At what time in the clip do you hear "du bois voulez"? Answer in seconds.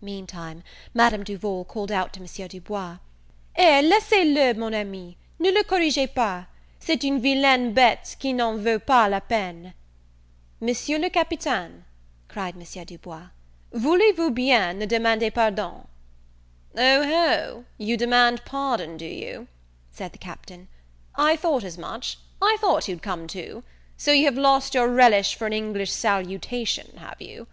12.84-14.12